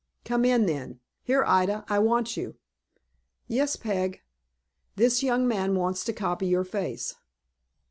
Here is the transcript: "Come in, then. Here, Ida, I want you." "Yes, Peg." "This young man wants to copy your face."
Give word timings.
"Come 0.25 0.45
in, 0.45 0.65
then. 0.65 0.99
Here, 1.21 1.43
Ida, 1.45 1.85
I 1.87 1.99
want 1.99 2.35
you." 2.35 2.55
"Yes, 3.47 3.75
Peg." 3.75 4.23
"This 4.95 5.21
young 5.21 5.47
man 5.47 5.75
wants 5.75 6.03
to 6.05 6.11
copy 6.11 6.47
your 6.47 6.63
face." 6.63 7.13